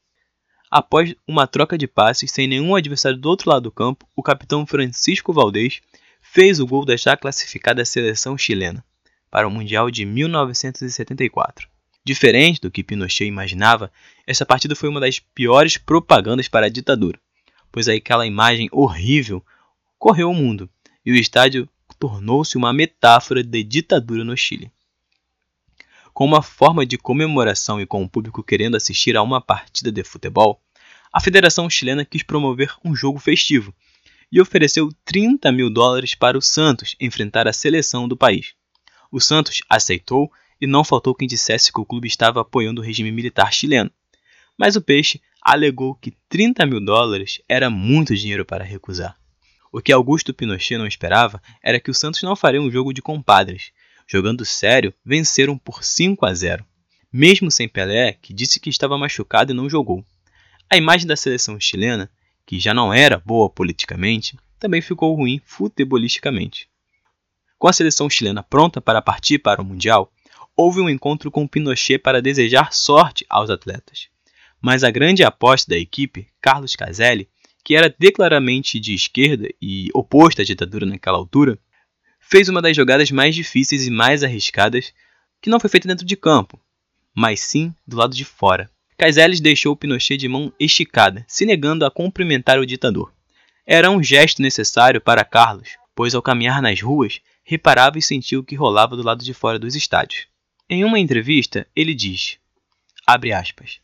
Após 0.70 1.14
uma 1.26 1.46
troca 1.46 1.76
de 1.76 1.86
passes 1.86 2.30
sem 2.30 2.46
nenhum 2.46 2.74
adversário 2.74 3.18
do 3.18 3.28
outro 3.28 3.50
lado 3.50 3.64
do 3.64 3.72
campo, 3.72 4.06
o 4.16 4.22
capitão 4.22 4.66
Francisco 4.66 5.32
Valdez 5.32 5.80
fez 6.20 6.60
o 6.60 6.66
gol 6.66 6.84
da 6.84 6.96
já 6.96 7.16
classificada 7.16 7.84
seleção 7.84 8.38
chilena 8.38 8.84
para 9.30 9.48
o 9.48 9.50
Mundial 9.50 9.90
de 9.90 10.04
1974. 10.04 11.68
Diferente 12.04 12.60
do 12.60 12.70
que 12.70 12.82
Pinochet 12.82 13.26
imaginava, 13.26 13.92
essa 14.26 14.44
partida 14.44 14.74
foi 14.74 14.88
uma 14.88 15.00
das 15.00 15.20
piores 15.20 15.76
propagandas 15.76 16.48
para 16.48 16.66
a 16.66 16.68
ditadura, 16.68 17.18
pois 17.72 17.88
aquela 17.88 18.26
imagem 18.26 18.68
horrível 18.70 19.42
correu 19.98 20.30
o 20.30 20.34
mundo 20.34 20.68
e 21.04 21.10
o 21.10 21.16
estádio 21.16 21.68
tornou-se 21.98 22.56
uma 22.56 22.72
metáfora 22.72 23.42
de 23.42 23.64
ditadura 23.64 24.22
no 24.22 24.36
Chile. 24.36 24.70
Com 26.12 26.26
uma 26.26 26.42
forma 26.42 26.84
de 26.84 26.98
comemoração 26.98 27.80
e 27.80 27.86
com 27.86 28.02
o 28.02 28.08
público 28.08 28.42
querendo 28.42 28.76
assistir 28.76 29.16
a 29.16 29.22
uma 29.22 29.40
partida 29.40 29.90
de 29.90 30.04
futebol, 30.04 30.60
a 31.10 31.20
Federação 31.20 31.68
Chilena 31.70 32.04
quis 32.04 32.22
promover 32.22 32.74
um 32.84 32.94
jogo 32.94 33.18
festivo 33.18 33.74
e 34.30 34.40
ofereceu 34.40 34.90
30 35.04 35.50
mil 35.52 35.70
dólares 35.70 36.14
para 36.14 36.36
o 36.36 36.42
Santos 36.42 36.94
enfrentar 37.00 37.48
a 37.48 37.52
seleção 37.52 38.06
do 38.06 38.16
país. 38.16 38.54
O 39.10 39.20
Santos 39.20 39.62
aceitou 39.68 40.30
e 40.60 40.66
não 40.66 40.84
faltou 40.84 41.14
quem 41.14 41.28
dissesse 41.28 41.72
que 41.72 41.80
o 41.80 41.84
clube 41.84 42.08
estava 42.08 42.40
apoiando 42.40 42.80
o 42.80 42.84
regime 42.84 43.10
militar 43.10 43.52
chileno. 43.52 43.90
Mas 44.56 44.76
o 44.76 44.82
Peixe 44.82 45.20
alegou 45.42 45.96
que 45.96 46.12
30 46.28 46.64
mil 46.66 46.82
dólares 46.82 47.42
era 47.48 47.68
muito 47.68 48.14
dinheiro 48.14 48.44
para 48.44 48.62
recusar. 48.62 49.18
O 49.72 49.80
que 49.80 49.92
Augusto 49.92 50.32
Pinochet 50.32 50.78
não 50.78 50.86
esperava 50.86 51.42
era 51.62 51.80
que 51.80 51.90
o 51.90 51.94
Santos 51.94 52.22
não 52.22 52.36
faria 52.36 52.62
um 52.62 52.70
jogo 52.70 52.92
de 52.92 53.02
compadres. 53.02 53.72
Jogando 54.06 54.44
sério, 54.44 54.94
venceram 55.04 55.58
por 55.58 55.82
5 55.82 56.24
a 56.26 56.32
0, 56.32 56.64
mesmo 57.12 57.50
sem 57.50 57.68
Pelé, 57.68 58.12
que 58.12 58.32
disse 58.32 58.60
que 58.60 58.70
estava 58.70 58.98
machucado 58.98 59.52
e 59.52 59.54
não 59.54 59.68
jogou. 59.68 60.04
A 60.70 60.76
imagem 60.76 61.06
da 61.06 61.16
seleção 61.16 61.58
chilena, 61.58 62.10
que 62.46 62.60
já 62.60 62.72
não 62.72 62.92
era 62.92 63.18
boa 63.18 63.50
politicamente, 63.50 64.36
também 64.58 64.80
ficou 64.80 65.14
ruim 65.14 65.40
futebolisticamente. 65.44 66.68
Com 67.58 67.68
a 67.68 67.72
seleção 67.72 68.08
chilena 68.08 68.42
pronta 68.42 68.80
para 68.80 69.02
partir 69.02 69.38
para 69.38 69.62
o 69.62 69.64
Mundial, 69.64 70.12
houve 70.56 70.80
um 70.80 70.88
encontro 70.88 71.30
com 71.30 71.48
Pinochet 71.48 71.98
para 71.98 72.22
desejar 72.22 72.72
sorte 72.72 73.24
aos 73.28 73.50
atletas. 73.50 74.11
Mas 74.62 74.84
a 74.84 74.90
grande 74.90 75.24
aposta 75.24 75.70
da 75.70 75.76
equipe, 75.76 76.28
Carlos 76.40 76.76
Caselli, 76.76 77.28
que 77.64 77.74
era 77.74 77.94
declaradamente 77.98 78.78
de 78.78 78.94
esquerda 78.94 79.48
e 79.60 79.88
oposto 79.92 80.40
à 80.40 80.44
ditadura 80.44 80.86
naquela 80.86 81.18
altura, 81.18 81.58
fez 82.20 82.48
uma 82.48 82.62
das 82.62 82.76
jogadas 82.76 83.10
mais 83.10 83.34
difíceis 83.34 83.86
e 83.86 83.90
mais 83.90 84.22
arriscadas 84.22 84.92
que 85.40 85.50
não 85.50 85.58
foi 85.58 85.68
feita 85.68 85.88
dentro 85.88 86.06
de 86.06 86.16
campo, 86.16 86.60
mas 87.12 87.40
sim 87.40 87.74
do 87.86 87.96
lado 87.96 88.14
de 88.14 88.24
fora. 88.24 88.70
Caseles 88.96 89.40
deixou 89.40 89.74
Pinochet 89.74 90.16
de 90.16 90.28
mão 90.28 90.52
esticada, 90.60 91.24
se 91.26 91.44
negando 91.44 91.84
a 91.84 91.90
cumprimentar 91.90 92.60
o 92.60 92.66
ditador. 92.66 93.12
Era 93.66 93.90
um 93.90 94.02
gesto 94.02 94.40
necessário 94.40 95.00
para 95.00 95.24
Carlos, 95.24 95.70
pois 95.94 96.14
ao 96.14 96.22
caminhar 96.22 96.62
nas 96.62 96.80
ruas, 96.80 97.20
reparava 97.44 97.98
e 97.98 98.02
sentia 98.02 98.38
o 98.38 98.44
que 98.44 98.54
rolava 98.54 98.96
do 98.96 99.02
lado 99.02 99.24
de 99.24 99.34
fora 99.34 99.58
dos 99.58 99.74
estádios. 99.74 100.26
Em 100.70 100.84
uma 100.84 100.98
entrevista, 100.98 101.66
ele 101.74 101.94
diz: 101.94 102.38
aspas, 103.06 103.80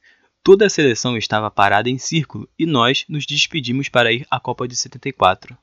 Toda 0.48 0.64
a 0.64 0.70
seleção 0.70 1.14
estava 1.14 1.50
parada 1.50 1.90
em 1.90 1.98
círculo 1.98 2.48
e 2.58 2.64
nós 2.64 3.04
nos 3.06 3.26
despedimos 3.26 3.90
para 3.90 4.10
ir 4.10 4.26
à 4.30 4.40
Copa 4.40 4.66
de 4.66 4.74
74. 4.74 5.54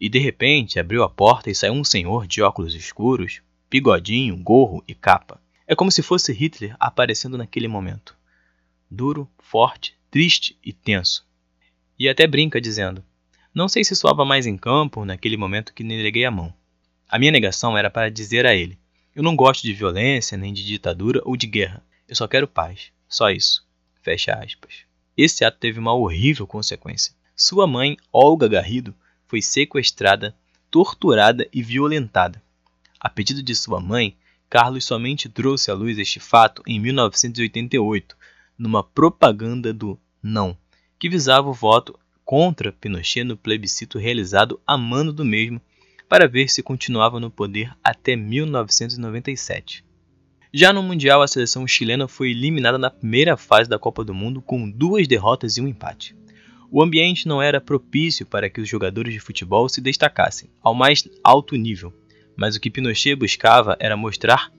E 0.00 0.08
de 0.08 0.18
repente 0.18 0.80
abriu 0.80 1.02
a 1.02 1.08
porta 1.10 1.50
e 1.50 1.54
saiu 1.54 1.74
um 1.74 1.84
senhor 1.84 2.26
de 2.26 2.40
óculos 2.40 2.74
escuros, 2.74 3.42
bigodinho, 3.70 4.34
gorro 4.34 4.82
e 4.88 4.94
capa. 4.94 5.38
É 5.66 5.74
como 5.74 5.92
se 5.92 6.02
fosse 6.02 6.32
Hitler 6.32 6.74
aparecendo 6.80 7.36
naquele 7.36 7.68
momento. 7.68 8.16
Duro, 8.90 9.28
forte, 9.38 9.94
triste 10.10 10.58
e 10.64 10.72
tenso. 10.72 11.22
E 11.98 12.08
até 12.08 12.26
brinca 12.26 12.58
dizendo: 12.58 13.04
Não 13.54 13.68
sei 13.68 13.84
se 13.84 13.94
soava 13.94 14.24
mais 14.24 14.46
em 14.46 14.56
campo 14.56 15.04
naquele 15.04 15.36
momento 15.36 15.74
que 15.74 15.84
neguei 15.84 16.24
a 16.24 16.30
mão. 16.30 16.54
A 17.06 17.18
minha 17.18 17.32
negação 17.32 17.76
era 17.76 17.90
para 17.90 18.10
dizer 18.10 18.46
a 18.46 18.54
ele: 18.54 18.78
eu 19.14 19.22
não 19.22 19.36
gosto 19.36 19.62
de 19.62 19.74
violência, 19.74 20.38
nem 20.38 20.54
de 20.54 20.64
ditadura 20.64 21.20
ou 21.22 21.36
de 21.36 21.46
guerra. 21.46 21.84
Eu 22.08 22.16
só 22.16 22.26
quero 22.26 22.48
paz. 22.48 22.92
Só 23.06 23.28
isso. 23.28 23.65
Fecha 24.06 24.34
aspas. 24.34 24.84
Esse 25.16 25.44
ato 25.44 25.58
teve 25.58 25.80
uma 25.80 25.92
horrível 25.92 26.46
consequência. 26.46 27.12
Sua 27.34 27.66
mãe, 27.66 27.96
Olga 28.12 28.46
Garrido, 28.46 28.94
foi 29.26 29.42
sequestrada, 29.42 30.32
torturada 30.70 31.44
e 31.52 31.60
violentada. 31.60 32.40
A 33.00 33.08
pedido 33.10 33.42
de 33.42 33.52
sua 33.52 33.80
mãe, 33.80 34.16
Carlos 34.48 34.84
somente 34.84 35.28
trouxe 35.28 35.72
à 35.72 35.74
luz 35.74 35.98
este 35.98 36.20
fato 36.20 36.62
em 36.68 36.78
1988, 36.78 38.16
numa 38.56 38.84
propaganda 38.84 39.72
do 39.72 39.98
Não, 40.22 40.56
que 41.00 41.08
visava 41.08 41.48
o 41.48 41.52
voto 41.52 41.98
contra 42.24 42.70
Pinochet 42.70 43.24
no 43.24 43.36
plebiscito 43.36 43.98
realizado 43.98 44.60
a 44.64 44.78
mano 44.78 45.12
do 45.12 45.24
mesmo 45.24 45.60
para 46.08 46.28
ver 46.28 46.48
se 46.48 46.62
continuava 46.62 47.18
no 47.18 47.28
poder 47.28 47.76
até 47.82 48.14
1997. 48.14 49.84
Já 50.52 50.72
no 50.72 50.82
Mundial, 50.82 51.22
a 51.22 51.28
seleção 51.28 51.66
chilena 51.66 52.06
foi 52.06 52.30
eliminada 52.30 52.78
na 52.78 52.90
primeira 52.90 53.36
fase 53.36 53.68
da 53.68 53.78
Copa 53.78 54.04
do 54.04 54.14
Mundo 54.14 54.40
com 54.40 54.70
duas 54.70 55.08
derrotas 55.08 55.56
e 55.56 55.60
um 55.60 55.68
empate. 55.68 56.16
O 56.70 56.82
ambiente 56.82 57.28
não 57.28 57.42
era 57.42 57.60
propício 57.60 58.24
para 58.26 58.48
que 58.48 58.60
os 58.60 58.68
jogadores 58.68 59.12
de 59.12 59.20
futebol 59.20 59.68
se 59.68 59.80
destacassem 59.80 60.48
ao 60.62 60.74
mais 60.74 61.08
alto 61.22 61.56
nível, 61.56 61.92
mas 62.36 62.54
o 62.54 62.60
que 62.60 62.70
Pinochet 62.70 63.14
buscava 63.16 63.76
era 63.80 63.96
mostrar 63.96 64.52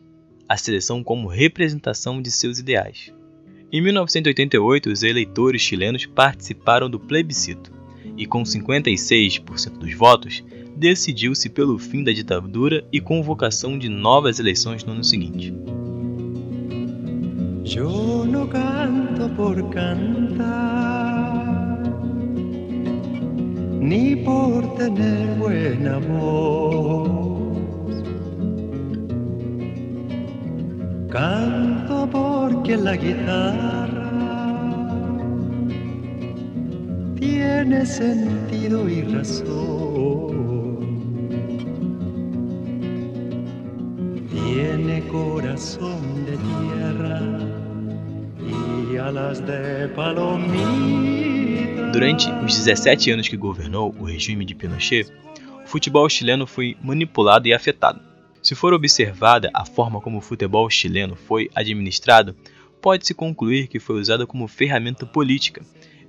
a 0.47 0.57
seleção 0.57 1.03
como 1.03 1.27
representação 1.27 2.21
de 2.21 2.31
seus 2.31 2.59
ideais. 2.59 3.13
Em 3.71 3.81
1988, 3.81 4.89
os 4.89 5.03
eleitores 5.03 5.61
chilenos 5.61 6.05
participaram 6.05 6.89
do 6.89 6.99
plebiscito 6.99 7.71
e, 8.15 8.25
com 8.25 8.43
56% 8.43 9.77
dos 9.77 9.93
votos, 9.93 10.43
decidiu-se 10.77 11.49
pelo 11.49 11.79
fim 11.79 12.03
da 12.03 12.11
ditadura 12.11 12.85
e 12.91 13.01
convocação 13.01 13.79
de 13.79 13.89
novas 13.89 14.39
eleições 14.39 14.83
no 14.83 14.93
ano 14.93 15.03
seguinte. 15.03 15.51
Yo 17.63 18.25
no 18.25 18.47
canto 18.47 19.27
por 19.35 19.69
cantar, 19.71 21.81
ni 23.81 24.15
por 24.17 24.75
tener 24.75 25.27
buena 25.37 25.99
voz. 25.99 27.07
Canto 31.09 32.07
porque 32.11 32.77
la 32.77 32.95
guitarra 32.95 34.07
tiene 37.19 37.85
sentido 37.85 38.87
y 38.87 39.01
razón. 39.01 39.86
Corazón 45.11 46.25
de 46.25 46.37
tierra 46.37 47.47
Durante 51.93 52.29
os 52.43 52.57
17 52.57 53.11
anos 53.11 53.27
que 53.27 53.37
governou 53.37 53.95
o 53.99 54.03
regime 54.05 54.43
de 54.43 54.55
Pinochet, 54.55 55.07
o 55.63 55.67
futebol 55.67 56.09
chileno 56.09 56.45
foi 56.47 56.75
manipulado 56.81 57.47
e 57.47 57.53
afetado. 57.53 58.01
Se 58.41 58.55
for 58.55 58.73
observada 58.73 59.49
a 59.53 59.65
forma 59.65 60.01
como 60.01 60.17
o 60.17 60.21
futebol 60.21 60.69
chileno 60.69 61.15
foi 61.15 61.49
administrado, 61.55 62.35
pode-se 62.81 63.13
concluir 63.13 63.67
que 63.67 63.79
foi 63.79 63.99
usado 63.99 64.27
como 64.27 64.47
ferramenta 64.47 65.05
política 65.05 65.61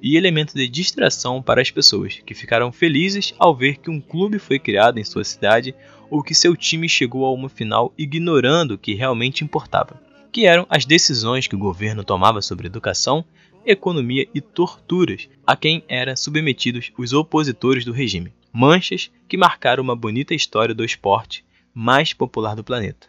e 0.03 0.17
elemento 0.17 0.55
de 0.55 0.69
distração 0.69 1.43
para 1.43 1.61
as 1.61 1.71
pessoas, 1.71 2.21
que 2.25 2.35
ficaram 2.35 2.73
felizes 2.73 3.35
ao 3.39 3.55
ver 3.55 3.77
que 3.77 3.91
um 3.91 4.01
clube 4.01 4.39
foi 4.39 4.59
criado 4.59 4.99
em 4.99 5.05
sua 5.05 5.25
cidade 5.25 5.75
ou 6.11 6.23
que 6.23 6.35
seu 6.35 6.57
time 6.57 6.89
chegou 6.89 7.25
a 7.25 7.33
uma 7.33 7.49
final 7.49 7.93
ignorando 7.97 8.73
o 8.73 8.79
que 8.79 8.95
realmente 8.95 9.45
importava 9.45 10.09
que 10.33 10.47
eram 10.47 10.67
as 10.69 10.85
decisões 10.85 11.47
que 11.47 11.55
o 11.55 11.59
governo 11.59 12.05
tomava 12.05 12.41
sobre 12.43 12.67
educação, 12.67 13.25
economia 13.65 14.27
e 14.35 14.41
torturas 14.41 15.29
a 15.47 15.57
quem 15.57 15.83
eram 15.89 16.17
submetidos 16.17 16.93
os 16.97 17.13
opositores 17.13 17.85
do 17.85 17.93
regime. 17.93 18.33
Manchas 18.53 19.11
que 19.29 19.37
marcaram 19.37 19.83
uma 19.83 19.97
bonita 19.97 20.35
história 20.35 20.75
do 20.75 20.85
esporte 20.85 21.45
mais 21.75 22.13
popular 22.13 22.55
do 22.55 22.65
planeta. 22.65 23.09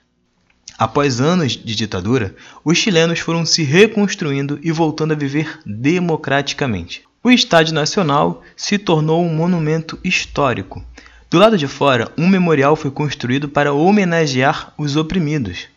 Após 0.77 1.19
anos 1.19 1.53
de 1.53 1.75
ditadura, 1.75 2.35
os 2.63 2.77
chilenos 2.77 3.19
foram 3.19 3.45
se 3.45 3.63
reconstruindo 3.63 4.59
e 4.63 4.71
voltando 4.71 5.11
a 5.11 5.15
viver 5.15 5.59
democraticamente. 5.65 7.03
O 7.23 7.29
Estádio 7.29 7.73
Nacional 7.73 8.43
se 8.55 8.77
tornou 8.77 9.23
um 9.23 9.33
monumento 9.33 9.99
histórico. 10.03 10.83
Do 11.29 11.37
lado 11.37 11.59
de 11.59 11.67
fora, 11.67 12.11
um 12.17 12.27
memorial 12.27 12.75
foi 12.75 12.89
construído 12.89 13.47
para 13.47 13.71
homenagear 13.71 14.73
os 14.75 14.95
oprimidos. 14.95 15.67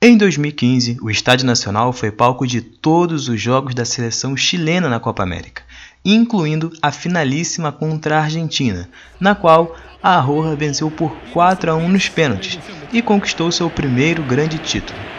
Em 0.00 0.16
2015, 0.16 0.96
o 1.02 1.10
Estádio 1.10 1.44
Nacional 1.44 1.92
foi 1.92 2.10
palco 2.10 2.46
de 2.46 2.62
todos 2.62 3.28
os 3.28 3.38
jogos 3.38 3.74
da 3.74 3.84
seleção 3.84 4.34
chilena 4.34 4.88
na 4.88 4.98
Copa 4.98 5.22
América, 5.22 5.62
incluindo 6.02 6.72
a 6.80 6.90
finalíssima 6.90 7.70
contra 7.70 8.16
a 8.16 8.22
Argentina, 8.22 8.88
na 9.20 9.34
qual 9.34 9.76
a 10.02 10.18
Roja 10.20 10.56
venceu 10.56 10.90
por 10.90 11.14
4 11.34 11.70
a 11.70 11.74
1 11.74 11.86
nos 11.86 12.08
pênaltis 12.08 12.58
e 12.90 13.02
conquistou 13.02 13.52
seu 13.52 13.68
primeiro 13.68 14.22
grande 14.22 14.56
título. 14.56 15.17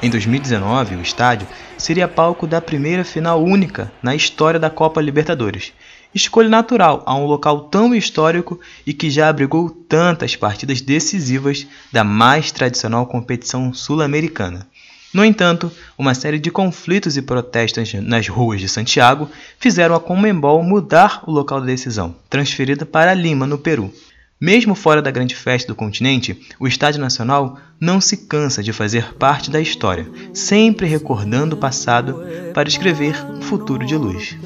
Em 0.00 0.08
2019, 0.08 0.94
o 0.94 1.02
estádio 1.02 1.48
seria 1.76 2.06
palco 2.06 2.46
da 2.46 2.60
primeira 2.60 3.04
final 3.04 3.42
única 3.42 3.90
na 4.00 4.14
história 4.14 4.60
da 4.60 4.70
Copa 4.70 5.00
Libertadores. 5.00 5.72
Escolha 6.14 6.48
natural 6.48 7.02
a 7.04 7.16
um 7.16 7.26
local 7.26 7.62
tão 7.62 7.92
histórico 7.92 8.60
e 8.86 8.94
que 8.94 9.10
já 9.10 9.28
abrigou 9.28 9.68
tantas 9.68 10.36
partidas 10.36 10.80
decisivas 10.80 11.66
da 11.92 12.04
mais 12.04 12.52
tradicional 12.52 13.06
competição 13.06 13.74
sul-americana. 13.74 14.68
No 15.12 15.24
entanto, 15.24 15.72
uma 15.96 16.14
série 16.14 16.38
de 16.38 16.50
conflitos 16.50 17.16
e 17.16 17.22
protestos 17.22 17.92
nas 17.94 18.28
ruas 18.28 18.60
de 18.60 18.68
Santiago 18.68 19.28
fizeram 19.58 19.96
a 19.96 20.00
Comembol 20.00 20.62
mudar 20.62 21.24
o 21.26 21.32
local 21.32 21.58
da 21.58 21.66
decisão, 21.66 22.14
transferida 22.30 22.86
para 22.86 23.14
Lima, 23.14 23.48
no 23.48 23.58
Peru. 23.58 23.92
Mesmo 24.40 24.76
fora 24.76 25.02
da 25.02 25.10
grande 25.10 25.34
festa 25.34 25.66
do 25.66 25.74
continente, 25.74 26.40
o 26.60 26.68
Estádio 26.68 27.00
Nacional 27.00 27.58
não 27.80 28.00
se 28.00 28.28
cansa 28.28 28.62
de 28.62 28.72
fazer 28.72 29.14
parte 29.14 29.50
da 29.50 29.60
história, 29.60 30.06
sempre 30.32 30.86
recordando 30.86 31.56
o 31.56 31.58
passado 31.58 32.22
para 32.54 32.68
escrever 32.68 33.16
um 33.32 33.42
futuro 33.42 33.84
de 33.84 33.96
luz. 33.96 34.36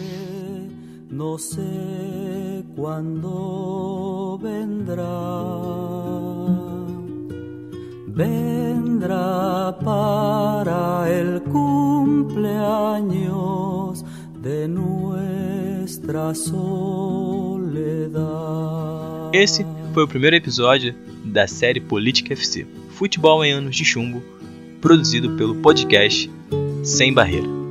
Vendrá, 4.40 5.04
vendrá 8.08 9.76
para 9.84 11.04
el 11.10 11.42
cumpleaños 11.42 14.02
de 14.40 14.66
nuestra 14.66 16.34
soledad. 16.34 17.52
Esse 19.32 19.64
foi 19.92 20.04
o 20.04 20.08
primeiro 20.08 20.36
episódio 20.36 20.94
da 21.24 21.46
série 21.46 21.80
Política 21.80 22.32
FC 22.32 22.66
Futebol 22.90 23.44
em 23.44 23.52
Anos 23.52 23.76
de 23.76 23.84
Chumbo, 23.84 24.22
produzido 24.80 25.36
pelo 25.36 25.56
podcast 25.56 26.30
Sem 26.82 27.12
Barreira. 27.12 27.61